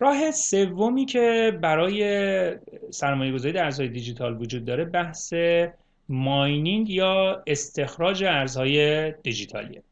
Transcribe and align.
راه 0.00 0.30
سومی 0.30 1.06
که 1.06 1.58
برای 1.62 2.00
سرمایه 2.90 3.32
گذاری 3.32 3.52
در 3.52 3.64
ارزهای 3.64 3.88
دیجیتال 3.88 4.40
وجود 4.40 4.64
داره 4.64 4.84
بحث 4.84 5.34
ماینینگ 6.08 6.90
یا 6.90 7.42
استخراج 7.46 8.24
ارزهای 8.24 9.12
دیجیتالیه. 9.12 9.82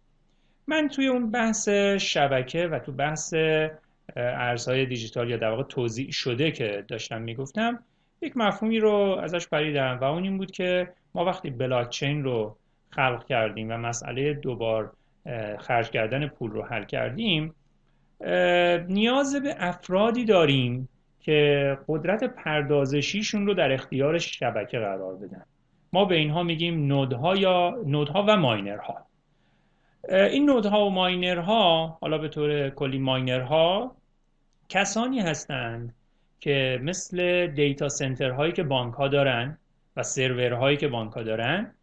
من 0.67 0.89
توی 0.89 1.07
اون 1.07 1.31
بحث 1.31 1.69
شبکه 1.99 2.67
و 2.67 2.79
تو 2.79 2.93
بحث 2.93 3.35
ارزهای 4.17 4.87
دیجیتال 4.87 5.31
یا 5.31 5.37
در 5.37 5.51
واقع 5.51 5.63
توضیح 5.63 6.11
شده 6.11 6.51
که 6.51 6.85
داشتم 6.89 7.23
می‌گفتم 7.23 7.83
یک 8.23 8.37
مفهومی 8.37 8.79
رو 8.79 9.19
ازش 9.23 9.49
پریدم 9.49 9.99
و 10.01 10.05
اون 10.05 10.23
این 10.23 10.39
بود 10.39 10.51
که 10.51 10.89
ما 11.15 11.25
وقتی 11.25 11.51
بلاکچین 11.51 12.25
رو 12.25 12.57
خلق 12.91 13.27
کردیم 13.27 13.71
و 13.71 13.77
مسئله 13.77 14.35
دوبار 14.35 14.93
خرج 15.59 15.91
کردن 15.91 16.27
پول 16.27 16.51
رو 16.51 16.63
حل 16.63 16.85
کردیم 16.85 17.55
نیاز 18.89 19.37
به 19.37 19.55
افرادی 19.59 20.25
داریم 20.25 20.89
که 21.21 21.79
قدرت 21.89 22.25
پردازشیشون 22.25 23.47
رو 23.47 23.55
در 23.55 23.73
اختیار 23.73 24.19
شبکه 24.19 24.79
قرار 24.79 25.17
بدن. 25.17 25.43
ما 25.93 26.05
به 26.05 26.15
اینها 26.15 26.43
میگیم 26.43 26.87
نودها 26.87 27.37
یا 27.37 27.83
نودها 27.87 28.25
و 28.29 28.37
ماینرها. 28.37 29.07
این 30.09 30.51
نودها 30.51 30.87
و 30.87 30.91
ماینرها 30.91 31.99
حالا 32.01 32.19
به 32.19 32.29
طور 32.29 32.71
کلی 32.71 32.99
ماینرها 32.99 33.97
کسانی 34.69 35.21
هستند 35.21 35.95
که 36.41 36.81
مثل 36.83 37.47
دیتا 37.47 37.89
سنتر 37.89 38.31
هایی 38.31 38.53
که 38.53 38.63
بانک 38.63 38.95
ها 38.95 39.09
دارن 39.09 39.59
و 39.97 40.03
سرور 40.03 40.53
هایی 40.53 40.77
که 40.77 40.89
بانک 40.89 41.13
ها 41.13 41.23
دارن 41.23 41.75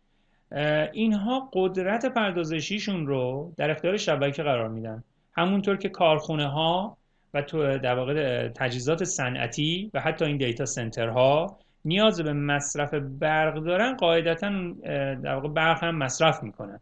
اینها 0.94 1.50
قدرت 1.54 2.06
پردازشیشون 2.06 3.08
رو 3.08 3.54
در 3.58 3.72
اختیار 3.72 3.98
شبکه 3.98 4.44
قرار 4.44 4.70
میدن. 4.70 5.04
همونطور 5.38 5.78
که 5.78 5.90
کارخونه 5.90 6.48
ها 6.48 6.98
و 7.34 7.42
تو 7.42 7.78
در 7.78 7.96
واقع 7.96 8.48
تجهیزات 8.48 9.04
صنعتی 9.04 9.92
و 9.94 10.00
حتی 10.00 10.26
این 10.26 10.38
دیتا 10.38 10.66
سنترها 10.66 11.60
نیاز 11.86 12.22
به 12.22 12.34
مصرف 12.34 12.94
برق 12.94 13.56
دارن 13.56 13.96
قاعدتا 13.96 14.50
در 15.24 15.34
واقع 15.34 15.48
برق 15.48 15.84
هم 15.84 15.96
مصرف 15.96 16.44
می‌کنن. 16.44 16.80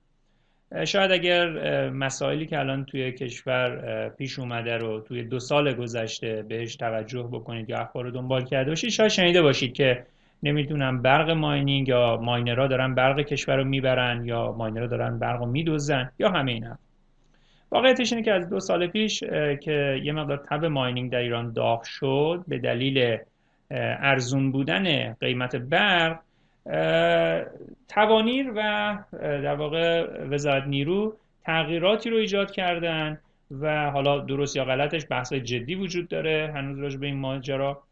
شاید 0.85 1.11
اگر 1.11 1.49
مسائلی 1.89 2.45
که 2.45 2.59
الان 2.59 2.85
توی 2.85 3.11
کشور 3.11 4.09
پیش 4.09 4.39
اومده 4.39 4.77
رو 4.77 4.99
توی 4.99 5.23
دو 5.23 5.39
سال 5.39 5.73
گذشته 5.73 6.45
بهش 6.49 6.75
توجه 6.75 7.23
بکنید 7.31 7.69
یا 7.69 7.77
اخبار 7.77 8.03
رو 8.03 8.11
دنبال 8.11 8.45
کرده 8.45 8.71
باشید 8.71 8.89
شاید 8.89 9.09
شنیده 9.09 9.41
باشید 9.41 9.73
که 9.73 10.05
نمی‌دونم 10.43 11.01
برق 11.01 11.29
ماینینگ 11.29 11.87
یا 11.87 12.17
ماینرها 12.17 12.67
دارن 12.67 12.95
برق 12.95 13.21
کشور 13.21 13.57
رو 13.57 13.63
می‌برن 13.63 14.25
یا 14.25 14.51
ماینرها 14.51 14.87
دارن 14.87 15.19
برق 15.19 15.39
رو 15.39 15.45
میدوزن 15.45 16.11
یا 16.19 16.29
همه 16.29 16.51
اینا. 16.51 16.77
واقعیتش 17.73 18.13
اینه 18.13 18.25
که 18.25 18.31
از 18.31 18.49
دو 18.49 18.59
سال 18.59 18.87
پیش 18.87 19.19
که 19.61 20.01
یه 20.03 20.11
مقدار 20.11 20.37
تب 20.37 20.65
ماینینگ 20.65 21.11
در 21.11 21.19
ایران 21.19 21.53
داغ 21.53 21.83
شد 21.83 22.43
به 22.47 22.57
دلیل 22.57 23.17
ارزون 23.71 24.51
بودن 24.51 25.13
قیمت 25.13 25.55
برق 25.55 26.19
توانیر 27.87 28.51
و 28.55 28.97
در 29.21 29.55
واقع 29.55 30.07
وزارت 30.29 30.67
نیرو 30.67 31.17
تغییراتی 31.45 32.09
رو 32.09 32.17
ایجاد 32.17 32.51
کردن 32.51 33.19
و 33.61 33.91
حالا 33.91 34.19
درست 34.19 34.55
یا 34.55 34.65
غلطش 34.65 35.05
بحث 35.09 35.33
جدی 35.33 35.75
وجود 35.75 36.07
داره 36.07 36.51
هنوز 36.55 36.79
راجع 36.79 36.97
به 36.97 37.05
این 37.05 37.15
ماجرا. 37.15 37.83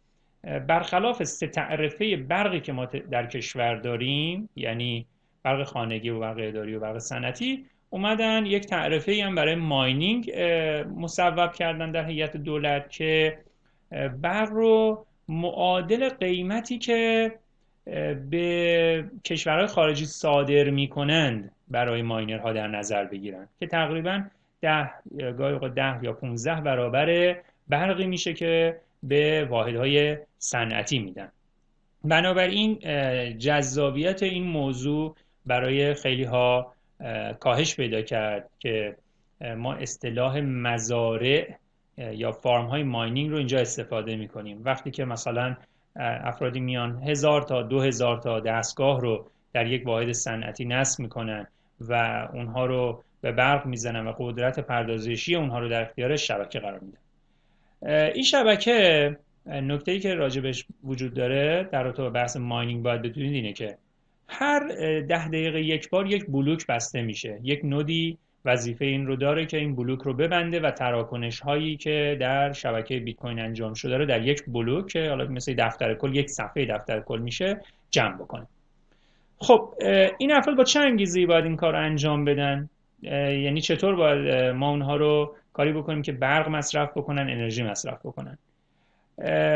برخلاف 0.68 1.24
سه 1.24 1.48
تعرفه 1.48 2.18
برقی 2.18 2.59
که 2.59 2.74
ما 2.74 2.86
در 2.86 3.26
کشور 3.26 3.76
داریم 3.76 4.50
یعنی 4.56 5.06
برق 5.44 5.64
خانگی 5.64 6.09
و 6.09 6.20
برق 6.20 6.38
اداری 6.40 6.76
و 6.76 6.80
برق 6.80 6.98
صنعتی 6.98 7.66
اومدن. 7.94 8.45
یک 8.45 8.66
تعرفه 8.66 9.23
هم 9.25 9.36
برای 9.36 9.56
ماینینگ 9.56 10.31
مصوب 10.97 11.53
کردن 11.53 11.92
در 11.92 12.06
هیئت 12.06 12.38
دولت 12.38 12.89
که 12.89 13.38
برق 14.22 14.50
رو 14.50 15.06
معادل 15.28 16.09
قیمتی 16.09 16.78
که 16.78 17.31
به 18.30 19.06
کشورهای 19.25 19.67
خارجی 19.67 20.06
صادر 20.06 20.69
می‌کنند 20.69 21.52
برای 21.68 22.02
ماینرها 22.02 22.53
در 22.53 22.68
نظر 22.68 23.06
بگیرن. 23.06 23.47
که 23.59 23.68
تقریبا 23.68 24.23
ده 24.62 24.90
گاهی 25.38 25.69
ده 25.69 26.03
یا 26.03 26.13
15 26.13 26.62
برابر 26.62 27.35
برقی 27.68 28.08
میشه 28.08 28.34
که 28.34 28.78
به 29.03 29.47
واحدهای 29.50 30.18
صنعتی 30.38 31.00
میدن. 31.00 31.31
بنابراین 32.03 32.79
جذابیت 33.38 34.23
این 34.23 34.44
موضوع 34.44 35.16
برای 35.46 35.94
خیلی 35.94 36.23
ها 36.23 36.73
کاهش 37.39 37.75
پیدا 37.75 38.01
کرد 38.01 38.50
که 38.59 38.95
ما 39.57 39.73
اصطلاح 39.73 40.39
مزارع 40.39 41.53
یا 41.97 42.31
فارم 42.31 42.66
های 42.66 42.84
ماینینگ 42.84 43.29
رو 43.29 43.38
اینجا 43.38 43.59
استفاده 43.59 44.16
می‌کنیم. 44.16 44.62
وقتی 44.66 44.91
که 44.91 45.06
مثلا 45.06 45.56
افرادی 45.95 46.59
میان 46.59 47.03
هزار 47.03 47.41
تا 47.41 47.61
دو 47.61 47.81
هزار 47.81 48.17
تا 48.17 48.40
دستگاه 48.40 49.01
رو 49.01 49.28
در 49.53 49.67
یک 49.67 49.88
واحد 49.88 50.11
صنعتی 50.11 50.66
نصب 50.66 51.00
می‌کنن 51.00 51.47
و 51.81 52.28
اونها 52.34 52.66
رو 52.66 53.03
به 53.22 53.31
برق 53.31 53.66
می‌زنن 53.66 54.07
و 54.07 54.13
قدرت 54.17 54.59
پردازشی 54.59 55.35
اونها 55.35 55.59
رو 55.59 55.69
در 55.69 55.81
اختیار 55.81 56.16
شبکه 56.16 56.59
قرار 56.59 56.79
میدن. 56.79 56.97
این 58.13 58.23
شبکه 58.23 59.17
نکته 59.45 59.91
ای 59.91 60.00
که 60.00 60.13
راجبش 60.13 60.66
وجود 60.84 61.13
داره 61.13 61.69
در 61.72 61.84
رابطه 61.84 62.01
با 62.03 62.09
بحث 62.09 62.38
ماینینگ 62.38 62.84
باید 62.84 63.01
بدونید 63.01 63.34
اینه 63.34 63.53
که 63.53 63.78
هر 64.28 64.68
ده 65.02 65.28
دقیقه 65.28 65.62
یک 65.62 65.90
بار 65.90 66.08
یک 66.08 66.26
بلوک 66.26 66.68
بسته 66.68 67.02
میشه. 67.02 67.40
یک 67.44 67.62
نودی 67.64 68.18
وظیفه 68.46 68.86
این 68.86 69.08
رو 69.08 69.16
داره 69.16 69.46
که 69.46 69.58
این 69.58 69.76
بلوک 69.76 70.00
رو 70.00 70.14
ببنده 70.14 70.59
و 70.59 70.72
تراکنش 70.72 71.40
هایی 71.40 71.78
که 71.78 72.18
در 72.20 72.54
شبکه 72.54 73.00
بیت 73.00 73.16
کوین 73.16 73.40
انجام 73.40 73.74
شده 73.74 73.98
رو 73.98 74.06
در 74.06 74.22
یک 74.22 74.44
بلوک 74.48 74.88
که 74.88 75.09
حالا 75.09 75.26
مثل 75.26 75.54
دفتر 75.54 75.94
کل 75.94 76.16
یک 76.16 76.30
صفحه 76.30 76.66
دفتر 76.66 77.00
کل 77.00 77.20
میشه 77.20 77.62
جمع 77.92 78.16
بکنه. 78.16 78.48
خب 79.38 79.74
این 80.18 80.32
افراد 80.32 80.58
با 80.58 80.64
چه 80.64 80.80
انگیزی 80.80 81.26
باید 81.26 81.46
این 81.46 81.56
کار 81.56 81.76
انجام 81.76 82.26
بدن؟ 82.26 82.70
یعنی 83.02 83.62
چطور 83.62 83.96
باید 83.96 84.56
ما 84.56 84.70
اونها 84.70 84.96
رو 84.96 85.36
کاری 85.53 85.74
بکنیم 85.74 86.02
که 86.02 86.12
برق 86.12 86.50
مصرف 86.50 86.90
بکنن 86.98 87.22
انرژی 87.22 87.64
مصرف 87.64 88.00
بکنن؟ 88.06 88.38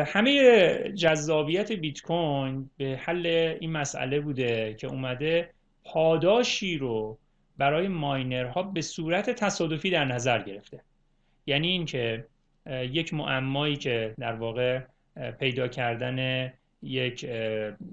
همه 0.05 0.73
جذابیت 0.95 1.71
بیت 1.71 2.01
کوین 2.01 2.69
به 2.77 2.99
حل 3.03 3.25
این 3.59 3.71
مسئله 3.71 4.19
بوده 4.19 4.73
که 4.73 4.87
اومده 4.87 5.49
پاداشی 5.83 6.77
رو 6.77 7.17
برای 7.57 7.87
ماینرها 7.87 8.63
به 8.63 8.81
صورت 8.81 9.29
تصادفی 9.29 9.89
در 9.89 10.05
نظر 10.05 10.41
گرفته. 10.41 10.81
یعنی 11.45 11.67
اینکه 11.67 12.25
یک 12.69 13.13
معمایی 13.13 13.75
که 13.75 14.13
در 14.19 14.33
واقع 14.33 14.81
پیدا 15.39 15.67
کردن 15.67 16.51
یک 16.83 17.25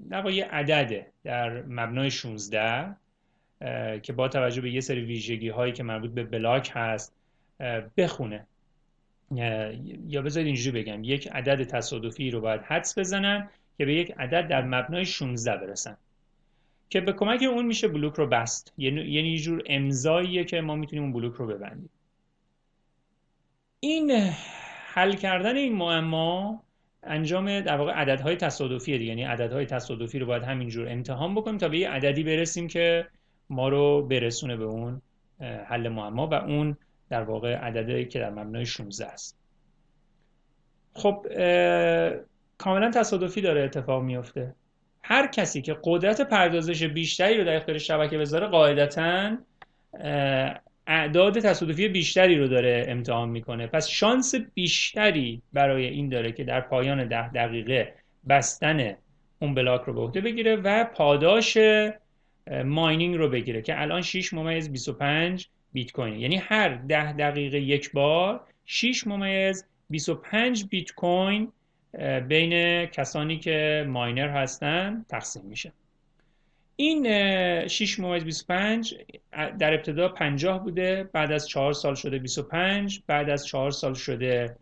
در 0.09 0.29
یه 0.29 0.45
عدد 0.45 1.05
در 1.23 1.61
مبنای 1.61 2.11
16 2.11 2.95
که 4.01 4.13
با 4.13 4.27
توجه 4.27 4.61
به 4.61 4.71
یه 4.71 4.81
سری 4.81 5.01
ویژگی 5.01 5.49
هایی 5.49 5.73
که 5.73 5.83
مربوط 5.83 6.11
به 6.11 6.23
بلاک 6.23 6.71
هست 6.73 7.15
بخونه. 7.97 8.47
یا 10.07 10.21
بذارید 10.21 10.47
اینجوری 10.47 10.83
بگم 10.83 11.03
یک 11.03 11.27
عدد 11.27 11.63
تصادفی 11.63 12.31
رو 12.31 12.41
باید 12.41 12.61
حدس 12.61 12.97
بزنن 12.97 13.49
که 13.77 13.85
به 13.85 13.93
یک 13.93 14.13
عدد 14.17 14.47
در 14.47 14.65
مبنای 14.65 15.05
16 15.05 15.57
برسن. 15.57 15.97
که 16.89 17.01
به 17.01 17.13
کمک 17.13 17.43
اون 17.43 17.65
میشه 17.65 17.87
بلوک 17.87 18.13
رو 18.13 18.27
بست. 18.27 18.73
یعنی 18.77 19.01
یه 19.01 19.37
جور 19.37 19.63
امضاییه 19.65 20.43
که 20.43 20.61
ما 20.61 20.75
می‌تونیم 20.75 21.03
اون 21.03 21.13
بلوک 21.13 21.33
رو 21.33 21.47
ببندیم. 21.47 21.89
این 23.79 24.11
حل 24.93 25.13
کردن 25.13 25.55
این 25.55 25.75
معما 25.75 26.63
انجام 27.03 27.59
در 27.59 27.77
واقع 27.77 27.91
عددهای 27.91 28.35
تصادفی 28.35 28.97
دیگه. 28.97 29.09
یعنی 29.09 29.23
عددهای 29.23 29.65
تصادفی 29.65 30.19
رو 30.19 30.25
باید 30.25 30.43
همینجور 30.43 30.89
امتحان 30.89 31.35
بکنیم 31.35 31.57
تا 31.57 31.69
به 31.69 31.77
یه 31.77 31.89
عددی 31.89 32.23
برسیم 32.23 32.67
که 32.67 33.07
ما 33.49 33.69
رو 33.69 34.07
برسونه 34.07 34.57
به 34.57 34.63
اون 34.63 35.01
حل 35.39 35.89
معما 35.89 36.27
و 36.27 36.33
اون 36.33 36.77
در 37.13 37.23
واقع 37.23 37.55
عددی 37.55 38.05
که 38.05 38.19
در 38.19 38.29
مبنای 38.29 38.65
16 38.65 39.05
است. 39.05 39.37
خب 40.93 41.25
کاملا 42.57 42.91
تصادفی 42.91 43.41
داره 43.41 43.63
اتفاق 43.63 44.03
میفته 44.03 44.55
هر 45.03 45.27
کسی 45.27 45.61
که 45.61 45.77
قدرت 45.83 46.21
پردازش 46.21 46.83
بیشتری 46.83 47.37
رو 47.37 47.43
در 47.43 47.55
اختیار 47.55 47.77
شبکه 47.77 48.17
بذاره 48.17 48.47
قاعدتا 48.47 49.37
اعداد 50.87 51.39
تصادفی 51.39 51.87
بیشتری 51.87 52.37
رو 52.37 52.47
داره 52.47 52.85
امتحان 52.87 53.29
می‌کنه. 53.29 53.67
پس 53.67 53.87
شانس 53.87 54.35
بیشتری 54.53 55.41
برای 55.53 55.85
این 55.85 56.09
داره 56.09 56.31
که 56.31 56.43
در 56.43 56.61
پایان 56.61 57.07
ده 57.07 57.29
دقیقه 57.29 57.93
بستن 58.29 58.95
اون 59.39 59.53
بلاک 59.53 59.81
رو 59.81 59.93
به 59.93 60.01
عهده 60.01 60.21
بگیره 60.21 60.55
و 60.55 60.83
پاداش 60.83 61.57
ماینینگ 62.65 63.15
رو 63.15 63.29
بگیره 63.29 63.61
که 63.61 63.81
الان 63.81 64.01
6 64.01 64.33
ممیز 64.33 64.71
25 64.71 65.49
بیت 65.73 65.91
کوین 65.91 66.19
یعنی 66.19 66.35
هر 66.35 66.69
ده 66.69 67.13
دقیقه 67.13 67.59
یک 67.59 67.91
بار 67.91 68.41
6 68.65 69.07
ممیز 69.07 69.65
25 69.89 70.65
بیت 70.65 70.91
کوین 70.91 71.51
بین 72.27 72.85
کسانی 72.85 73.39
که 73.39 73.85
ماینر 73.87 74.29
هستن 74.29 75.05
تقسیم 75.09 75.45
میشه. 75.45 75.71
این 76.75 77.07
6 77.67 77.99
ممیز 77.99 78.23
25 78.23 78.95
در 79.59 79.73
ابتدا 79.73 80.09
50 80.09 80.63
بوده 80.63 81.09
بعد 81.13 81.31
از 81.31 81.47
4 81.47 81.73
سال 81.73 81.95
شده 81.95 82.19
25 82.19 83.01
بعد 83.07 83.29
از 83.29 83.45
4 83.45 83.71
سال 83.71 83.93
شده 83.93 84.55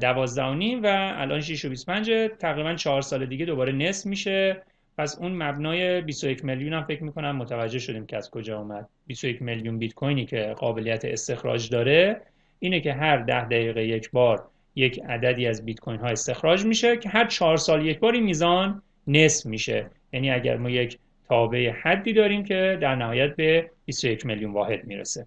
دوازده 0.00 0.44
و 0.44 0.54
نیم 0.54 0.82
و 0.82 0.86
الان 1.16 1.40
6 1.40 1.64
و 1.64 1.68
25 1.68 2.10
تقریبا 2.38 2.74
چهار 2.74 3.02
سال 3.02 3.26
دیگه 3.26 3.46
دوباره 3.46 3.72
نصف 3.72 4.06
میشه. 4.06 4.62
پس 4.98 5.18
اون 5.18 5.32
مبنای 5.32 6.00
21 6.00 6.44
میلیون 6.44 6.72
هم 6.72 6.84
فکر 6.84 7.02
می‌کنم 7.02 7.36
متوجه 7.36 7.78
شدیم 7.78 8.06
که 8.06 8.16
از 8.16 8.30
کجا 8.30 8.58
اومد. 8.58 8.88
21 9.06 9.42
میلیون 9.42 9.78
بیت 9.78 9.94
کوینی 9.94 10.26
که 10.26 10.54
قابلیت 10.58 11.04
استخراج 11.04 11.70
داره 11.70 12.22
اینه 12.58 12.80
که 12.80 12.92
هر 12.92 13.16
ده 13.16 13.44
دقیقه 13.44 13.84
یک 13.84 14.10
بار 14.10 14.48
یک 14.76 15.00
عددی 15.08 15.46
از 15.46 15.64
بیت 15.64 15.80
کوین 15.80 16.00
ها 16.00 16.06
استخراج 16.06 16.64
میشه 16.64 16.96
که 16.96 17.08
هر 17.08 17.26
چهار 17.26 17.56
سال 17.56 17.86
یک 17.86 17.98
بار 17.98 18.12
این 18.12 18.24
میزان 18.24 18.82
نصف 19.06 19.46
میشه. 19.46 19.90
یعنی 20.12 20.30
اگر 20.30 20.56
ما 20.56 20.70
یک 20.70 20.98
تابع 21.28 21.70
حدی 21.70 22.12
داریم 22.12 22.44
که 22.44 22.78
در 22.80 22.94
نهایت 22.94 23.36
به 23.36 23.70
21 23.84 24.26
میلیون 24.26 24.52
واحد 24.52 24.84
می‌رسه. 24.84 25.26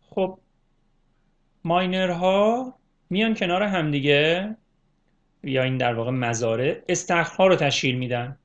خب 0.00 0.38
ماینرها 1.64 2.74
میان 3.10 3.34
کنار 3.34 3.62
همدیگه. 3.62 4.56
یا 5.46 5.62
این 5.62 5.76
در 5.76 5.94
واقع 5.94 6.10
مزارع 6.10 6.76
استخرها 6.88 7.46
رو 7.46 7.56
تشکیل 7.56 7.98
میدن. 7.98 8.36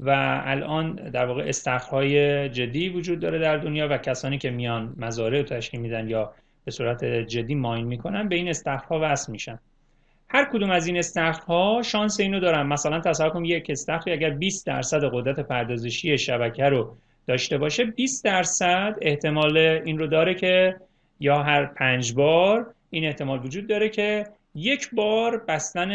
و 0.00 0.40
الان 0.44 0.94
در 0.94 1.26
واقع 1.26 1.42
استخرهای 1.42 2.48
جدی 2.48 2.88
وجود 2.88 3.20
داره 3.20 3.38
در 3.38 3.56
دنیا 3.56 3.88
و 3.90 3.98
کسانی 3.98 4.38
که 4.38 4.50
میان 4.50 4.94
مزارع 4.96 5.38
رو 5.38 5.44
تشکیل 5.44 5.80
میدن 5.80 6.08
یا 6.08 6.32
به 6.64 6.70
صورت 6.70 7.04
جدی 7.04 7.54
ماین 7.54 7.86
می‌کنن 7.86 8.28
به 8.28 8.36
این 8.36 8.48
استخرها 8.48 9.00
وصل 9.02 9.32
میشن. 9.32 9.58
هر 10.28 10.44
کدوم 10.52 10.70
از 10.70 10.86
این 10.86 10.96
استخرها 10.96 11.82
شانس 11.84 12.20
اینو 12.20 12.40
دارن. 12.40 12.66
مثلا 12.66 13.00
تصور 13.00 13.30
کنیم 13.30 13.44
یک 13.44 13.66
استخری 13.70 14.12
اگر 14.12 14.30
20 14.30 14.66
درصد 14.66 15.04
قدرت 15.12 15.40
پردازشی 15.40 16.18
شبکه 16.18 16.64
رو 16.64 16.96
داشته 17.26 17.58
باشه 17.58 17.84
20 17.84 18.24
درصد 18.24 18.96
احتمال 19.02 19.56
این 19.56 19.98
رو 19.98 20.06
داره 20.06 20.34
که 20.34 20.76
یا 21.20 21.42
هر 21.42 21.66
پنج 21.66 22.14
بار 22.14 22.74
این 22.96 23.04
احتمال 23.04 23.44
وجود 23.44 23.66
داره 23.66 23.88
که 23.88 24.26
یک 24.54 24.90
بار 24.92 25.36
بستن 25.36 25.90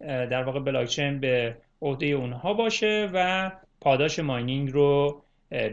در 0.00 0.42
واقع 0.42 0.60
بلاکچین 0.60 1.20
به 1.20 1.56
عهده 1.82 2.06
اونها 2.06 2.54
باشه 2.54 3.10
و 3.14 3.50
پاداش 3.80 4.18
ماینینگ 4.18 4.72
رو 4.72 5.22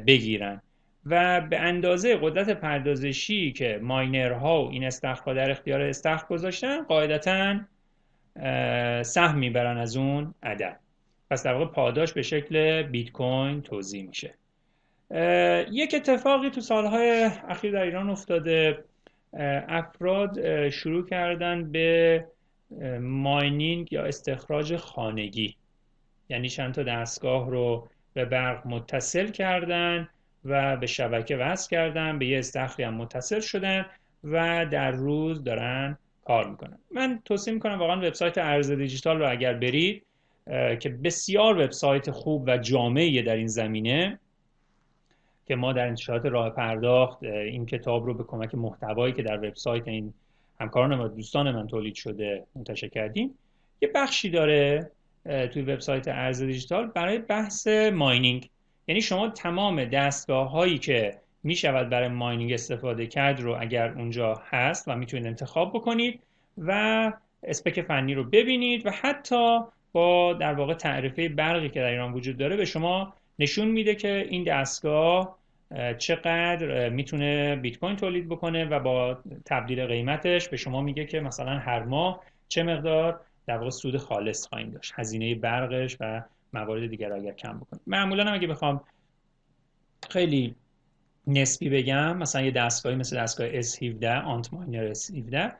بگیرن. 0.08 0.62
و 1.06 1.42
به 1.42 1.60
اندازه 1.60 2.18
قدرت 2.22 2.50
پردازشی 2.50 3.52
که 3.52 3.80
ماینرها 3.82 4.66
و 4.66 4.70
این 4.70 4.84
استخرها 4.84 5.34
در 5.34 5.52
اختیار 5.52 5.82
استخر 5.82 6.28
گذاشتن 6.28 6.84
قاعدتا 6.84 7.60
سهم 9.04 9.38
می‌برن 9.38 9.78
از 9.78 9.98
اون 9.98 10.34
عدد. 10.44 10.80
پس 11.32 11.44
در 11.44 11.54
واقع 11.54 11.66
پاداش 11.66 12.14
به 12.14 12.22
شکل 12.22 12.82
بیت 12.84 13.12
کوین 13.12 13.62
توضیح 13.62 14.08
میشه. 14.08 14.34
یک 15.72 15.94
اتفاقی 15.96 16.50
تو 16.50 16.62
سالهای 16.62 17.30
اخیر 17.50 17.72
در 17.72 17.82
ایران 17.82 18.10
افتاده. 18.10 18.84
افراد 19.68 20.70
شروع 20.70 21.06
کردن 21.06 21.72
به 21.72 22.26
ماینینگ 23.00 23.94
یا 23.94 24.04
استخراج 24.04 24.76
خانگی. 24.76 25.56
یعنی 26.30 26.50
چند 26.50 26.74
تا 26.74 26.84
دستگاه 26.84 27.50
رو 27.50 27.90
به 28.14 28.26
برق 28.26 28.68
متصل 28.68 29.28
کردن 29.28 30.10
و 30.46 30.78
به 30.78 30.88
شبکه 30.88 31.38
وصل 31.38 31.70
کردن 31.70 32.20
به 32.20 32.26
یه 32.26 32.40
استخری 32.40 32.84
هم 32.84 32.94
متصل 32.94 33.40
شدن 33.40 33.86
و 34.24 34.66
در 34.66 34.92
روز 34.92 35.44
دارن 35.44 35.98
کار 36.26 36.50
می‌کنن. 36.50 36.78
من 36.92 37.20
توصیه 37.26 37.54
می‌کنم 37.54 37.80
واقعا 37.80 37.98
وبسایت 37.98 38.38
ارز 38.38 38.72
دیجیتال 38.72 39.20
رو 39.20 39.32
اگر 39.32 39.54
برید 39.54 40.06
که 40.80 40.90
بسیار 40.90 41.58
وبسایت 41.58 42.12
خوب 42.12 42.44
و 42.48 42.58
جامعه 42.58 43.22
در 43.22 43.36
این 43.36 43.48
زمینه 43.48 44.20
که 45.48 45.56
ما 45.56 45.74
در 45.74 45.88
انتشارات 45.88 46.26
راه 46.26 46.50
پرداخت 46.50 47.24
این 47.24 47.66
کتاب 47.66 48.06
رو 48.06 48.14
به 48.14 48.24
کمک 48.24 48.56
محتوایی 48.56 49.14
که 49.14 49.24
در 49.24 49.38
وبسایت 49.38 49.88
این 49.88 50.14
همکاران 50.60 51.00
و 51.00 51.08
دوستان 51.08 51.52
من 51.52 51.68
تولید 51.68 51.96
شده 51.96 52.44
منتشر 52.56 52.88
کردیم. 52.88 53.38
یه 53.82 53.92
بخشی 53.96 54.30
داره 54.30 54.92
توی 55.24 55.62
وبسایت 55.62 56.08
ارز 56.08 56.42
دیجیتال 56.42 56.88
برای 56.88 57.18
بحث 57.18 57.68
ماینینگ. 57.94 58.50
یعنی 58.88 59.02
شما 59.02 59.30
تمام 59.30 59.86
دستگاه 59.86 60.52
هایی 60.52 60.78
که 60.78 61.18
می 61.44 61.56
شود 61.56 61.90
برای 61.90 62.08
ماینینگ 62.08 62.54
استفاده 62.54 63.08
کرد 63.08 63.40
رو 63.40 63.58
اگر 63.60 63.94
اونجا 63.94 64.42
هست 64.50 64.88
و 64.88 64.96
می‌تونید 64.96 65.28
انتخاب 65.28 65.74
بکنید 65.74 66.20
و 66.58 67.14
اسپک 67.44 67.82
فنی 67.82 68.14
رو 68.14 68.24
ببینید 68.24 68.86
و 68.86 68.92
حتی 68.92 69.60
با 69.92 70.34
در 70.34 70.54
واقع 70.54 70.74
تعرفه 70.74 71.30
برقی 71.30 71.70
که 71.70 71.80
در 71.80 71.90
ایران 71.90 72.14
وجود 72.14 72.38
داره 72.38 72.58
به 72.58 72.66
شما 72.66 73.14
نشون 73.40 73.68
میده 73.68 73.96
که 73.96 74.28
این 74.30 74.44
دستگاه 74.44 75.38
چقدر 75.98 76.90
می‌تونه 76.90 77.56
بیت 77.56 77.78
کوین 77.80 77.96
تولید 77.96 78.30
بکنه 78.30 78.66
و 78.66 78.80
با 78.80 79.18
تبدیل 79.46 79.86
قیمتش 79.86 80.50
به 80.50 80.58
شما 80.58 80.82
میگه 80.82 81.06
که 81.06 81.20
مثلا 81.20 81.60
هر 81.60 81.84
ماه 81.84 82.24
چه 82.48 82.64
مقدار 82.64 83.20
در 83.48 83.58
واقع 83.58 83.70
سود 83.70 83.98
خالص 83.98 84.48
خواهیم 84.48 84.70
داشت. 84.70 84.94
هزینه 84.96 85.36
برقش 85.36 85.98
و 86.00 86.22
موارد 86.54 86.88
دیگر 86.88 87.14
اگر 87.14 87.32
کم 87.32 87.60
بکنیم 87.60 87.82
معمولا 87.88 88.24
هم 88.24 88.34
اگه 88.34 88.48
بخوام 88.48 88.82
خیلی 90.10 90.56
نسبی 91.28 91.70
بگم 91.70 92.18
مثلا 92.18 92.42
یه 92.42 92.52
دستگاهی 92.52 92.96
مثل 92.96 93.18
دستگاه 93.18 93.62
S17 93.62 94.04
آنت 94.04 94.54
ماینر 94.54 94.94
S17 94.94 95.52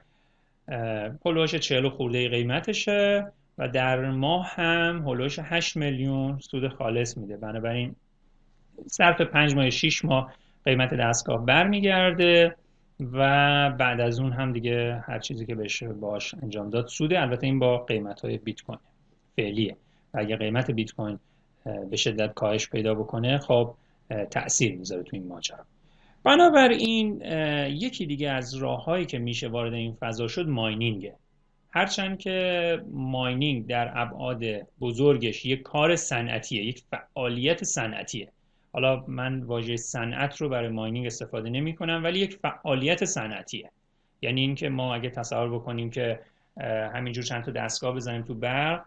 هلوش 1.26 1.56
40 1.56 1.90
خورده 1.90 2.30
قیمتشه. 2.30 3.32
و 3.58 3.68
در 3.68 4.10
ماه 4.10 4.48
هم 4.48 5.04
هلوش 5.08 5.40
8 5.40 5.78
میلیون 5.78 6.40
سود 6.40 6.68
خالص 6.68 7.18
میده. 7.18 7.38
بنابراین 7.38 7.96
صرف 8.88 9.22
5 9.22 9.56
ماه 9.56 9.70
6 9.70 10.06
ماه 10.06 10.34
قیمت 10.66 10.94
دستگاه 10.94 11.46
برمیگرده 11.46 12.56
و 13.14 13.70
بعد 13.70 14.02
از 14.02 14.20
اون 14.20 14.32
هم 14.32 14.54
دیگه 14.54 15.04
هر 15.06 15.20
چیزی 15.20 15.46
که 15.46 15.56
بشه 15.56 15.88
باش 15.88 16.34
انجام 16.34 16.70
داد 16.70 16.88
سوده. 16.88 17.22
البته 17.22 17.48
این 17.48 17.60
با 17.60 17.78
قیمت 17.78 18.22
های 18.22 18.38
بیت 18.38 18.62
کوین 18.62 18.80
فعلیه. 19.36 19.78
و 20.14 20.20
اگه 20.20 20.36
قیمت 20.36 20.72
بیت 20.72 20.92
کوین 20.92 21.20
به 21.90 21.98
شدت 21.98 22.34
کاهش 22.34 22.70
پیدا 22.70 22.96
بکنه 22.96 23.38
خب 23.38 23.74
تاثیر 24.32 24.76
می‌ذاره 24.76 25.04
تو 25.04 25.16
این 25.16 25.28
ماجرا. 25.28 25.66
بنابراین 26.24 27.22
یکی 27.68 28.06
دیگه 28.06 28.30
از 28.30 28.56
راههایی 28.56 29.06
که 29.06 29.20
میشه 29.20 29.48
وارد 29.48 29.74
این 29.74 29.98
فضا 30.00 30.28
شد 30.28 30.48
ماینینگه. 30.48 31.16
هرچند 31.74 32.20
که 32.20 32.80
ماینینگ 32.92 33.68
در 33.68 33.92
ابعاد 33.96 34.44
بزرگش 34.82 35.46
یک 35.46 35.62
کار 35.62 35.96
صنعتیه 35.96 36.64
یک 36.64 36.84
فعالیت 36.92 37.64
صنعتیه. 37.64 38.28
حالا 38.74 39.04
من 39.08 39.44
واژه 39.44 39.76
صنعت 39.76 40.38
رو 40.38 40.50
برای 40.50 40.70
ماینینگ 40.70 41.06
استفاده 41.06 41.50
نمی 41.50 41.76
کنم 41.76 42.02
ولی 42.04 42.20
یک 42.20 42.36
فعالیت 42.36 43.06
صنعتیه. 43.06 43.70
یعنی 44.22 44.42
اینکه 44.42 44.70
ما 44.70 44.96
اگه 44.96 45.10
تصور 45.10 45.56
بکنیم 45.56 45.90
که 45.90 46.20
همینجور 46.94 47.24
چند 47.24 47.44
تا 47.44 47.52
دستگاه 47.52 47.96
بزنیم 47.96 48.22
تو 48.22 48.34
برق 48.34 48.86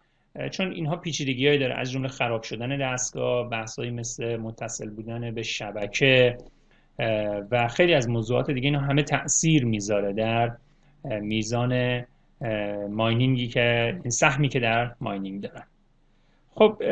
چون 0.51 0.73
اینها 0.73 0.97
پیچیدگیهایی 0.97 1.59
داره. 1.59 1.75
از 1.75 1.93
جمله 1.93 2.09
خراب 2.09 2.43
شدن 2.43 2.77
دستگاه 2.77 3.49
بحثایی 3.49 3.91
مثل 3.91 4.37
متصل 4.37 4.91
بودن 4.91 5.31
به 5.31 5.43
شبکه 5.43 6.39
و 7.51 7.69
خیلی 7.69 7.95
از 7.95 8.09
موضوعات 8.09 8.51
دیگه. 8.51 8.67
اینا 8.67 8.81
همه 8.81 9.03
تاثیر 9.03 9.65
می‌ذاره 9.65 10.13
در 10.13 10.53
میزان 11.05 12.05
ماینینگی 12.91 13.49
که 13.49 13.99
این 14.03 14.11
سهمی 14.11 14.49
که 14.49 14.61
در 14.61 14.95
ماینینگ 15.01 15.41
دارن. 15.41 15.63
خب 16.51 16.83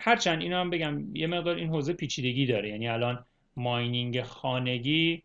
هرچند 0.00 0.42
اینا 0.42 0.60
هم 0.60 0.70
بگم 0.70 1.04
یه 1.14 1.26
مقدار 1.26 1.56
این 1.56 1.68
حوزه 1.68 1.92
پیچیدگی 1.92 2.46
داره. 2.46 2.68
یعنی 2.68 2.88
الان 2.88 3.24
ماینینگ 3.56 4.22
خانگی 4.22 5.22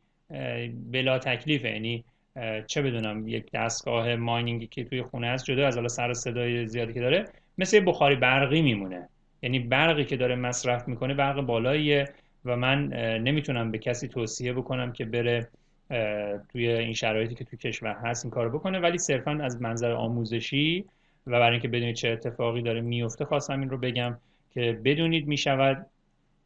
بلا 0.91 1.19
تکلیفه. 1.19 1.69
یعنی 1.69 2.03
چه 2.67 2.81
بدونم 2.81 3.27
یک 3.27 3.51
دستگاه 3.53 4.15
ماینینگی 4.15 4.67
که 4.67 4.83
توی 4.83 5.01
خونه 5.01 5.27
است 5.27 5.45
جدا 5.45 5.67
از 5.67 5.75
حالا 5.75 5.87
سر 5.87 6.13
صدای 6.13 6.67
زیادی 6.67 6.93
که 6.93 6.99
داره 6.99 7.25
مثل 7.57 7.83
بخاری 7.85 8.15
برقی 8.15 8.61
میمونه. 8.61 9.09
یعنی 9.41 9.59
برقی 9.59 10.05
که 10.05 10.17
داره 10.17 10.35
مصرف 10.35 10.87
می‌کنه 10.87 11.13
برق 11.13 11.41
بالاییه 11.41 12.09
و 12.45 12.55
من 12.55 12.87
نمی‌تونم 13.17 13.71
به 13.71 13.77
کسی 13.77 14.07
توصیه 14.07 14.53
بکنم 14.53 14.91
که 14.91 15.05
بره 15.05 15.49
توی 16.51 16.67
این 16.67 16.93
شرایطی 16.93 17.35
که 17.35 17.45
توی 17.45 17.59
کشور 17.59 17.93
هست 17.93 18.25
این 18.25 18.31
کارو 18.31 18.59
بکنه. 18.59 18.79
ولی 18.79 18.97
صرفا 18.97 19.31
از 19.31 19.61
منظر 19.61 19.91
آموزشی 19.91 20.85
و 21.27 21.31
برای 21.31 21.51
اینکه 21.51 21.67
بدونید 21.67 21.95
چه 21.95 22.09
اتفاقی 22.09 22.61
داره 22.61 22.81
میفته 22.81 23.25
خواستم 23.25 23.59
این 23.59 23.69
رو 23.69 23.77
بگم 23.77 24.17
که 24.53 24.79
بدونید 24.85 25.27
می‌شود 25.27 25.85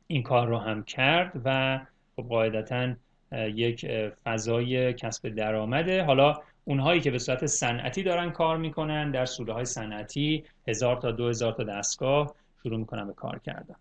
این 0.08 0.24
کار 0.24 0.48
رو 0.48 0.58
هم 0.58 0.84
کرد 0.84 1.42
و 1.46 1.80
خب 2.16 2.24
قاعدتا 2.24 2.94
یک 3.32 3.88
فضای 4.24 4.94
کسب 4.94 5.30
درآمده. 5.30 6.04
حالا 6.04 6.42
اونهایی 6.66 7.02
که 7.02 7.12
به 7.12 7.18
صورت 7.18 7.46
صنعتی 7.46 8.04
دارن 8.04 8.32
کار 8.32 8.58
می‌کنن 8.58 9.12
در 9.12 9.26
سوره 9.26 9.54
های 9.54 9.66
صنعتی 9.66 10.44
هزار 10.68 10.96
تا 10.96 11.12
دو 11.12 11.28
هزار 11.28 11.54
تا 11.54 11.64
دستگاه 11.64 12.36
شروع 12.64 12.80
می‌کنن 12.80 13.08
به 13.08 13.14
کار 13.14 13.40
کردن. 13.40 13.76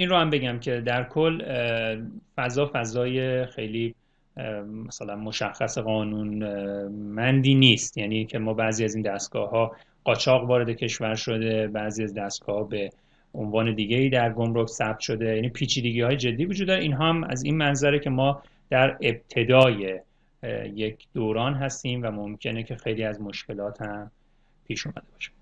این 0.00 0.08
رو 0.08 0.16
هم 0.16 0.30
بگم 0.30 0.58
که 0.58 0.80
در 0.80 1.04
کل 1.04 1.42
فضا 2.36 2.70
فضای 2.74 3.46
خیلی 3.46 3.94
مثلا 4.86 5.16
مشخص 5.16 5.78
قانون 5.78 6.44
مندی 6.88 7.54
نیست. 7.54 7.98
یعنی 7.98 8.24
که 8.24 8.38
ما 8.38 8.54
بعضی 8.54 8.84
از 8.84 8.94
این 8.94 9.02
دستگاه 9.02 9.50
ها 9.50 9.76
قاچاق 10.04 10.44
وارد 10.48 10.70
کشور 10.70 11.14
شده 11.14 11.68
بعضی 11.68 12.02
از 12.02 12.14
دستگاه 12.14 12.68
به 12.68 12.90
عنوان 13.34 13.74
دیگه 13.74 13.96
ای 13.96 14.08
در 14.08 14.32
گمرک 14.32 14.68
ثبت 14.68 15.00
شده. 15.00 15.34
یعنی 15.34 15.48
پیچیدگی 15.48 16.00
های 16.00 16.16
جدی 16.16 16.44
وجود 16.44 16.68
داره. 16.68 16.82
این 16.82 16.92
هم 16.92 17.24
از 17.24 17.44
این 17.44 17.56
منظره 17.56 17.98
که 17.98 18.10
ما 18.10 18.42
در 18.70 18.96
ابتدای 19.00 20.00
یک 20.74 21.06
دوران 21.14 21.54
هستیم 21.54 22.02
و 22.02 22.10
ممکنه 22.10 22.62
که 22.62 22.76
خیلی 22.76 23.04
از 23.04 23.20
مشکلات 23.20 23.82
هم 23.82 24.10
پیش 24.68 24.86
اومده 24.86 25.06
باشه. 25.12 25.39